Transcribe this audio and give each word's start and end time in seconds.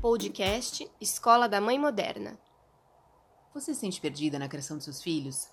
Podcast 0.00 0.90
Escola 1.00 1.48
da 1.48 1.60
Mãe 1.60 1.78
Moderna. 1.78 2.38
Você 3.52 3.74
se 3.74 3.80
sente 3.80 4.00
perdida 4.00 4.38
na 4.38 4.48
criação 4.48 4.78
de 4.78 4.84
seus 4.84 5.02
filhos? 5.02 5.48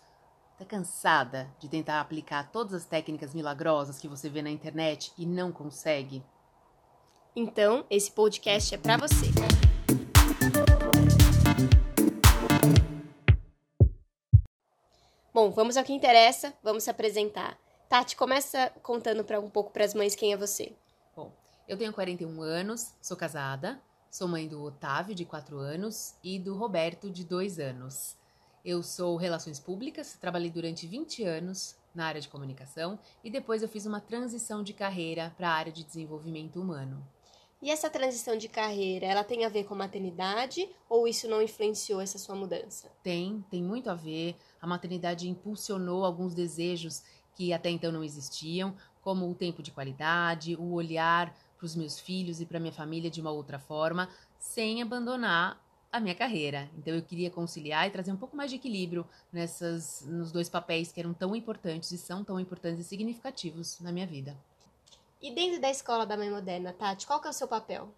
Está 0.54 0.66
cansada 0.66 1.50
de 1.60 1.68
tentar 1.68 2.00
aplicar 2.00 2.52
todas 2.52 2.74
as 2.74 2.86
técnicas 2.86 3.34
milagrosas 3.34 4.00
que 4.00 4.08
você 4.08 4.30
vê 4.30 4.42
na 4.42 4.50
internet 4.50 5.12
e 5.18 5.26
não 5.26 5.52
consegue? 5.52 6.24
Então, 7.36 7.86
esse 7.90 8.12
podcast 8.12 8.76
é 8.76 8.78
para 8.78 8.98
você. 8.98 9.28
Bom, 15.42 15.50
vamos 15.50 15.76
ao 15.76 15.84
que 15.84 15.92
interessa, 15.92 16.54
vamos 16.62 16.84
se 16.84 16.92
apresentar. 16.92 17.58
Tati, 17.90 18.16
começa 18.16 18.72
contando 18.84 19.24
para 19.24 19.40
um 19.40 19.50
pouco 19.50 19.72
para 19.72 19.84
as 19.84 19.96
mães 19.96 20.14
quem 20.14 20.32
é 20.32 20.38
você. 20.38 20.72
Bom, 21.16 21.32
eu 21.68 21.76
tenho 21.76 21.92
41 21.92 22.44
anos, 22.44 22.94
sou 23.02 23.18
casada, 23.18 23.82
sou 24.12 24.28
mãe 24.28 24.48
do 24.48 24.62
Otávio, 24.62 25.16
de 25.16 25.26
4 25.26 25.58
anos, 25.58 26.14
e 26.24 26.38
do 26.38 26.56
Roberto, 26.56 27.10
de 27.10 27.24
2 27.24 27.58
anos. 27.58 28.16
Eu 28.64 28.84
sou 28.84 29.18
Relações 29.18 29.60
Públicas, 29.60 30.16
trabalhei 30.22 30.52
durante 30.52 30.86
20 30.86 31.24
anos 31.24 31.76
na 31.96 32.06
área 32.06 32.22
de 32.22 32.30
comunicação 32.30 33.00
e 33.24 33.32
depois 33.32 33.64
eu 33.64 33.68
fiz 33.68 33.88
uma 33.88 34.00
transição 34.00 34.62
de 34.62 34.74
carreira 34.74 35.34
para 35.36 35.50
a 35.50 35.54
área 35.54 35.72
de 35.72 35.84
desenvolvimento 35.84 36.62
humano. 36.62 37.04
E 37.62 37.70
essa 37.70 37.92
transição 37.92 38.36
de 38.36 38.50
carreira, 38.50 39.06
ela 39.06 39.24
tem 39.24 39.46
a 39.46 39.50
ver 39.50 39.66
com 39.66 39.76
maternidade 39.76 40.68
ou 40.90 41.08
isso 41.08 41.28
não 41.28 41.42
influenciou 41.44 42.02
essa 42.02 42.18
sua 42.18 42.36
mudança? 42.36 42.92
Tem, 43.04 43.46
tem 43.52 43.62
muito 43.62 43.88
a 43.90 43.94
ver. 43.94 44.36
A 44.60 44.66
maternidade 44.66 45.30
impulsionou 45.30 46.04
alguns 46.04 46.34
desejos 46.34 47.04
que 47.36 47.54
até 47.54 47.70
então 47.70 47.92
não 47.92 48.04
existiam, 48.04 48.76
como 49.02 49.30
o 49.30 49.36
tempo 49.36 49.62
de 49.62 49.72
qualidade, 49.72 50.56
o 50.56 50.74
olhar 50.74 51.36
para 51.56 51.66
os 51.66 51.76
meus 51.76 52.00
filhos 52.00 52.42
e 52.42 52.46
para 52.48 52.60
minha 52.60 52.74
família 52.74 53.12
de 53.12 53.22
uma 53.22 53.32
outra 53.32 53.60
forma, 53.60 54.10
sem 54.40 54.82
abandonar 54.82 55.62
a 55.92 56.00
minha 56.00 56.16
carreira. 56.16 56.68
Então 56.78 56.96
eu 56.96 57.04
queria 57.04 57.30
conciliar 57.30 57.88
e 57.88 57.92
trazer 57.92 58.12
um 58.12 58.18
pouco 58.18 58.36
mais 58.36 58.50
de 58.50 58.56
equilíbrio 58.56 59.06
nessas 59.32 60.04
nos 60.08 60.32
dois 60.32 60.50
papéis 60.50 60.92
que 60.92 61.00
eram 61.00 61.14
tão 61.14 61.36
importantes 61.36 61.92
e 61.92 61.98
são 61.98 62.24
tão 62.24 62.40
importantes 62.40 62.80
e 62.80 62.88
significativos 62.88 63.80
na 63.82 63.92
minha 63.92 64.08
vida. 64.08 64.36
E 65.22 65.30
dentro 65.30 65.62
da 65.62 65.70
escola 65.70 66.04
da 66.04 66.18
mãe 66.18 66.32
moderna, 66.32 66.74
Tati, 66.74 67.06
qual 67.06 67.22
que 67.22 67.28
é 67.28 67.30
o 67.30 67.34
seu 67.34 67.48
papel? 67.48 67.94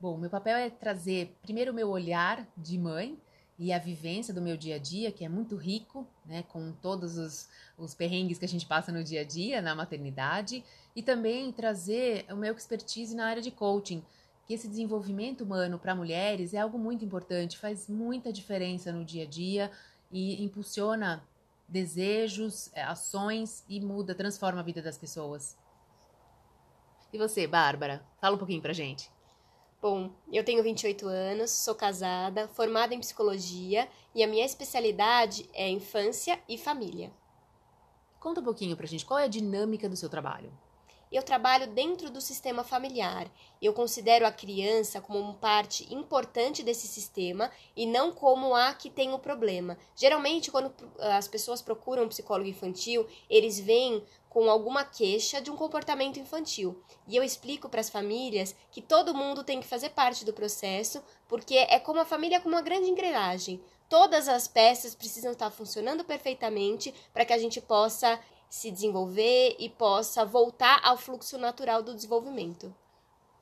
Bom, 0.00 0.16
meu 0.16 0.30
papel 0.30 0.56
é 0.56 0.70
trazer 0.70 1.36
primeiro 1.42 1.72
o 1.72 1.74
meu 1.74 1.88
olhar 1.88 2.46
de 2.56 2.78
mãe 2.78 3.18
e 3.58 3.72
a 3.72 3.80
vivência 3.80 4.32
do 4.32 4.40
meu 4.40 4.56
dia 4.56 4.76
a 4.76 4.78
dia, 4.78 5.10
que 5.10 5.24
é 5.24 5.28
muito 5.28 5.56
rico, 5.56 6.06
né, 6.24 6.44
com 6.44 6.70
todos 6.80 7.18
os, 7.18 7.48
os 7.76 7.94
perrengues 7.94 8.38
que 8.38 8.44
a 8.44 8.48
gente 8.48 8.64
passa 8.64 8.92
no 8.92 9.02
dia 9.02 9.22
a 9.22 9.24
dia 9.24 9.60
na 9.60 9.74
maternidade, 9.74 10.64
e 10.94 11.02
também 11.02 11.50
trazer 11.50 12.26
o 12.30 12.36
meu 12.36 12.54
expertise 12.54 13.16
na 13.16 13.26
área 13.26 13.42
de 13.42 13.50
coaching, 13.50 14.00
que 14.46 14.54
esse 14.54 14.68
desenvolvimento 14.68 15.42
humano 15.42 15.80
para 15.80 15.96
mulheres 15.96 16.54
é 16.54 16.58
algo 16.58 16.78
muito 16.78 17.04
importante, 17.04 17.58
faz 17.58 17.88
muita 17.88 18.32
diferença 18.32 18.92
no 18.92 19.04
dia 19.04 19.24
a 19.24 19.26
dia 19.26 19.68
e 20.12 20.44
impulsiona 20.44 21.24
desejos, 21.68 22.70
ações 22.76 23.64
e 23.68 23.80
muda, 23.80 24.14
transforma 24.14 24.60
a 24.60 24.64
vida 24.64 24.80
das 24.80 24.96
pessoas. 24.96 25.60
E 27.12 27.18
você, 27.18 27.46
Bárbara? 27.46 28.02
Fala 28.18 28.36
um 28.36 28.38
pouquinho 28.38 28.62
pra 28.62 28.72
gente. 28.72 29.10
Bom, 29.82 30.10
eu 30.32 30.42
tenho 30.42 30.62
28 30.62 31.06
anos, 31.06 31.50
sou 31.50 31.74
casada, 31.74 32.48
formada 32.48 32.94
em 32.94 33.00
psicologia 33.00 33.86
e 34.14 34.22
a 34.22 34.26
minha 34.26 34.46
especialidade 34.46 35.46
é 35.52 35.68
infância 35.68 36.40
e 36.48 36.56
família. 36.56 37.12
Conta 38.18 38.40
um 38.40 38.44
pouquinho 38.44 38.76
pra 38.76 38.86
gente, 38.86 39.04
qual 39.04 39.18
é 39.18 39.24
a 39.24 39.28
dinâmica 39.28 39.90
do 39.90 39.96
seu 39.96 40.08
trabalho? 40.08 40.50
Eu 41.10 41.22
trabalho 41.22 41.66
dentro 41.66 42.08
do 42.08 42.22
sistema 42.22 42.64
familiar. 42.64 43.30
Eu 43.60 43.74
considero 43.74 44.26
a 44.26 44.32
criança 44.32 44.98
como 44.98 45.18
uma 45.18 45.34
parte 45.34 45.92
importante 45.92 46.62
desse 46.62 46.88
sistema 46.88 47.50
e 47.76 47.84
não 47.84 48.10
como 48.12 48.54
a 48.54 48.72
que 48.72 48.88
tem 48.88 49.12
o 49.12 49.18
problema. 49.18 49.76
Geralmente, 49.94 50.50
quando 50.50 50.72
as 50.98 51.28
pessoas 51.28 51.60
procuram 51.60 52.04
um 52.04 52.08
psicólogo 52.08 52.48
infantil, 52.48 53.06
eles 53.28 53.60
vêm 53.60 54.02
com 54.32 54.48
alguma 54.48 54.82
queixa 54.82 55.42
de 55.42 55.50
um 55.50 55.56
comportamento 55.56 56.18
infantil. 56.18 56.82
E 57.06 57.14
eu 57.14 57.22
explico 57.22 57.68
para 57.68 57.82
as 57.82 57.90
famílias 57.90 58.56
que 58.70 58.80
todo 58.80 59.14
mundo 59.14 59.44
tem 59.44 59.60
que 59.60 59.66
fazer 59.66 59.90
parte 59.90 60.24
do 60.24 60.32
processo, 60.32 61.02
porque 61.28 61.54
é 61.54 61.78
como 61.78 62.00
a 62.00 62.04
família 62.06 62.40
com 62.40 62.48
uma 62.48 62.62
grande 62.62 62.88
engrenagem. 62.88 63.62
Todas 63.90 64.30
as 64.30 64.48
peças 64.48 64.94
precisam 64.94 65.32
estar 65.32 65.50
funcionando 65.50 66.02
perfeitamente 66.02 66.94
para 67.12 67.26
que 67.26 67.32
a 67.34 67.36
gente 67.36 67.60
possa 67.60 68.18
se 68.48 68.70
desenvolver 68.70 69.54
e 69.58 69.68
possa 69.68 70.24
voltar 70.24 70.80
ao 70.82 70.96
fluxo 70.96 71.36
natural 71.36 71.82
do 71.82 71.94
desenvolvimento. 71.94 72.74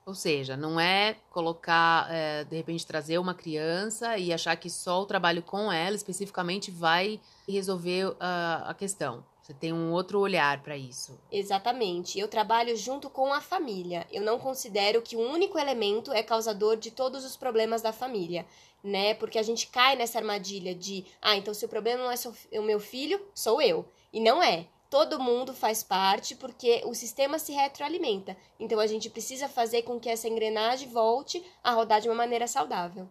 Ou 0.05 0.15
seja, 0.15 0.57
não 0.57 0.81
é 0.81 1.15
colocar, 1.31 2.13
é, 2.13 2.43
de 2.43 2.57
repente, 2.57 2.85
trazer 2.85 3.17
uma 3.19 3.33
criança 3.33 4.19
e 4.19 4.33
achar 4.33 4.57
que 4.57 4.69
só 4.69 5.01
o 5.01 5.07
trabalho 5.07 5.41
com 5.41 5.71
ela 5.71 5.95
especificamente 5.95 6.69
vai 6.69 7.21
resolver 7.47 8.09
uh, 8.09 8.17
a 8.65 8.75
questão. 8.75 9.25
Você 9.51 9.55
tem 9.55 9.73
um 9.73 9.91
outro 9.91 10.21
olhar 10.21 10.63
para 10.63 10.77
isso. 10.77 11.19
Exatamente. 11.29 12.17
Eu 12.17 12.29
trabalho 12.29 12.77
junto 12.77 13.11
com 13.11 13.33
a 13.33 13.41
família. 13.41 14.07
Eu 14.13 14.23
não 14.23 14.39
considero 14.39 15.03
que 15.03 15.17
um 15.17 15.29
único 15.29 15.59
elemento 15.59 16.13
é 16.13 16.23
causador 16.23 16.77
de 16.77 16.93
todos 16.93 17.25
os 17.25 17.37
problemas 17.37 17.83
da 17.83 17.93
família, 17.93 18.47
né? 18.81 19.13
Porque 19.15 19.41
a 19.41 19.43
gente 19.43 19.67
cai 19.67 19.97
nessa 19.97 20.21
armadilha 20.21 20.73
de, 20.73 21.05
ah, 21.21 21.35
então 21.35 21.53
se 21.53 21.65
o 21.65 21.69
problema 21.69 22.05
não 22.05 22.13
é 22.13 22.61
o 22.61 22.63
meu 22.63 22.79
filho, 22.79 23.21
sou 23.35 23.61
eu. 23.61 23.85
E 24.13 24.21
não 24.21 24.41
é 24.41 24.69
todo 24.89 25.19
mundo 25.19 25.53
faz 25.53 25.83
parte 25.83 26.37
porque 26.37 26.83
o 26.85 26.95
sistema 26.95 27.37
se 27.37 27.51
retroalimenta. 27.51 28.37
Então 28.59 28.79
a 28.79 28.87
gente 28.87 29.11
precisa 29.11 29.49
fazer 29.49 29.83
com 29.83 29.99
que 29.99 30.09
essa 30.09 30.29
engrenagem 30.29 30.89
volte 30.89 31.45
a 31.61 31.73
rodar 31.73 32.01
de 32.01 32.09
uma 32.09 32.15
maneira 32.15 32.47
saudável. 32.47 33.09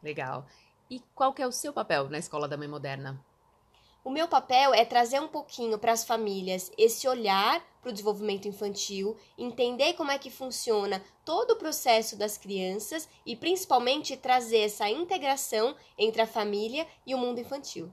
Legal. 0.00 0.46
E 0.88 1.00
qual 1.16 1.32
que 1.32 1.42
é 1.42 1.46
o 1.48 1.52
seu 1.52 1.72
papel 1.72 2.08
na 2.08 2.18
escola 2.18 2.46
da 2.46 2.56
mãe 2.56 2.68
moderna? 2.68 3.20
O 4.06 4.10
meu 4.10 4.28
papel 4.28 4.74
é 4.74 4.84
trazer 4.84 5.18
um 5.18 5.28
pouquinho 5.28 5.78
para 5.78 5.90
as 5.90 6.04
famílias 6.04 6.70
esse 6.76 7.08
olhar 7.08 7.64
para 7.80 7.88
o 7.88 7.92
desenvolvimento 7.92 8.46
infantil, 8.46 9.16
entender 9.38 9.94
como 9.94 10.10
é 10.10 10.18
que 10.18 10.30
funciona 10.30 11.02
todo 11.24 11.52
o 11.52 11.56
processo 11.56 12.14
das 12.14 12.36
crianças 12.36 13.08
e 13.24 13.34
principalmente 13.34 14.14
trazer 14.14 14.58
essa 14.58 14.90
integração 14.90 15.74
entre 15.96 16.20
a 16.20 16.26
família 16.26 16.86
e 17.06 17.14
o 17.14 17.18
mundo 17.18 17.40
infantil. 17.40 17.90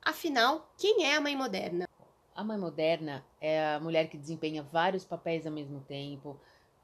Afinal, 0.00 0.72
quem 0.78 1.04
é 1.04 1.16
a 1.16 1.20
mãe 1.20 1.36
moderna? 1.36 1.86
A 2.34 2.42
mãe 2.42 2.56
moderna 2.56 3.22
é 3.42 3.74
a 3.74 3.78
mulher 3.78 4.08
que 4.08 4.16
desempenha 4.16 4.62
vários 4.62 5.04
papéis 5.04 5.46
ao 5.46 5.52
mesmo 5.52 5.80
tempo, 5.82 6.40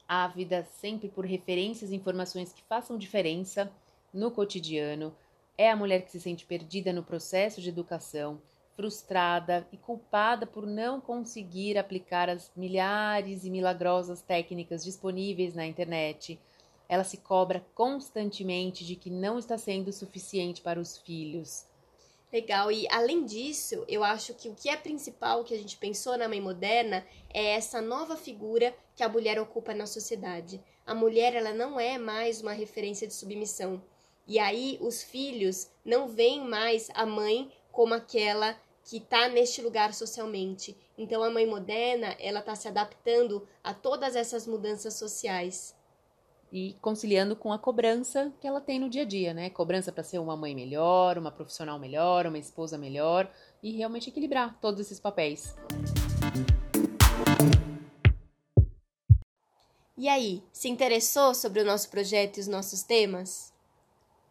ávida 0.07 0.63
sempre 0.63 1.09
por 1.09 1.25
referências 1.25 1.89
e 1.89 1.95
informações 1.95 2.53
que 2.53 2.61
façam 2.61 2.99
diferença 2.99 3.71
no 4.13 4.31
cotidiano, 4.31 5.15
é 5.57 5.69
a 5.69 5.75
mulher 5.75 6.03
que 6.03 6.11
se 6.11 6.19
sente 6.19 6.45
perdida 6.45 6.91
no 6.91 7.03
processo 7.03 7.61
de 7.61 7.69
educação, 7.69 8.41
frustrada 8.75 9.67
e 9.71 9.77
culpada 9.77 10.45
por 10.45 10.65
não 10.65 10.99
conseguir 10.99 11.77
aplicar 11.77 12.29
as 12.29 12.51
milhares 12.55 13.43
e 13.43 13.49
milagrosas 13.49 14.21
técnicas 14.21 14.83
disponíveis 14.83 15.53
na 15.53 15.65
internet. 15.65 16.39
Ela 16.87 17.03
se 17.03 17.17
cobra 17.17 17.65
constantemente 17.73 18.85
de 18.85 18.95
que 18.95 19.09
não 19.09 19.37
está 19.37 19.57
sendo 19.57 19.91
suficiente 19.91 20.61
para 20.61 20.79
os 20.79 20.97
filhos 20.97 21.65
Legal, 22.31 22.71
e 22.71 22.87
além 22.89 23.25
disso, 23.25 23.83
eu 23.89 24.05
acho 24.05 24.33
que 24.33 24.47
o 24.47 24.55
que 24.55 24.69
é 24.69 24.77
principal 24.77 25.43
que 25.43 25.53
a 25.53 25.57
gente 25.57 25.75
pensou 25.75 26.17
na 26.17 26.29
mãe 26.29 26.39
moderna 26.39 27.05
é 27.33 27.55
essa 27.55 27.81
nova 27.81 28.15
figura 28.15 28.73
que 28.95 29.03
a 29.03 29.09
mulher 29.09 29.37
ocupa 29.37 29.73
na 29.73 29.85
sociedade. 29.85 30.63
A 30.85 30.95
mulher, 30.95 31.35
ela 31.35 31.53
não 31.53 31.77
é 31.77 31.97
mais 31.97 32.41
uma 32.41 32.53
referência 32.53 33.05
de 33.05 33.13
submissão. 33.13 33.83
E 34.27 34.39
aí 34.39 34.77
os 34.81 35.03
filhos 35.03 35.69
não 35.83 36.07
veem 36.07 36.47
mais 36.47 36.89
a 36.93 37.05
mãe 37.05 37.51
como 37.71 37.93
aquela 37.93 38.57
que 38.83 38.97
está 38.97 39.27
neste 39.29 39.61
lugar 39.61 39.93
socialmente. 39.93 40.75
Então 40.97 41.23
a 41.23 41.29
mãe 41.29 41.45
moderna, 41.45 42.15
ela 42.19 42.39
está 42.39 42.55
se 42.55 42.67
adaptando 42.67 43.47
a 43.63 43.73
todas 43.73 44.15
essas 44.15 44.45
mudanças 44.47 44.95
sociais 44.95 45.75
e 46.51 46.75
conciliando 46.81 47.35
com 47.35 47.53
a 47.53 47.57
cobrança 47.57 48.31
que 48.41 48.47
ela 48.47 48.59
tem 48.59 48.77
no 48.77 48.89
dia 48.89 49.03
a 49.03 49.05
dia, 49.05 49.33
né? 49.33 49.49
Cobrança 49.49 49.91
para 49.91 50.03
ser 50.03 50.19
uma 50.19 50.35
mãe 50.35 50.53
melhor, 50.53 51.17
uma 51.17 51.31
profissional 51.31 51.79
melhor, 51.79 52.27
uma 52.27 52.37
esposa 52.37 52.77
melhor 52.77 53.31
e 53.63 53.71
realmente 53.71 54.09
equilibrar 54.09 54.59
todos 54.59 54.81
esses 54.81 54.99
papéis. 54.99 55.55
E 59.97 60.09
aí, 60.09 60.43
se 60.51 60.67
interessou 60.67 61.33
sobre 61.33 61.61
o 61.61 61.65
nosso 61.65 61.89
projeto 61.89 62.37
e 62.37 62.41
os 62.41 62.47
nossos 62.47 62.83
temas? 62.83 63.50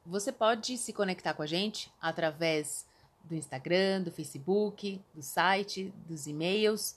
Você 0.04 0.32
pode 0.32 0.76
se 0.78 0.92
conectar 0.92 1.34
com 1.34 1.42
a 1.42 1.46
gente 1.46 1.92
através 2.00 2.86
do 3.24 3.34
Instagram, 3.34 4.02
do 4.02 4.10
Facebook, 4.10 5.00
do 5.14 5.22
site, 5.22 5.92
dos 6.06 6.26
e-mails, 6.26 6.96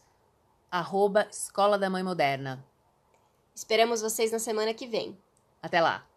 arroba 0.71 1.27
Escola 1.29 1.77
da 1.77 1.89
Mãe 1.89 2.03
Moderna. 2.03 2.65
Esperamos 3.53 4.01
vocês 4.01 4.31
na 4.31 4.39
semana 4.39 4.73
que 4.73 4.87
vem. 4.87 5.17
Até 5.61 5.79
lá! 5.79 6.12